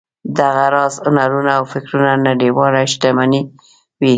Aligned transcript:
دغه 0.37 0.65
راز 0.73 0.95
هنرونه 1.05 1.51
او 1.59 1.63
فکرونه 1.73 2.11
نړیواله 2.27 2.81
شتمني 2.93 3.41
وي. 3.99 4.09